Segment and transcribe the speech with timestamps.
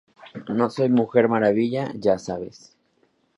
[0.47, 2.75] No soy una Mujer Maravilla, ya sabes".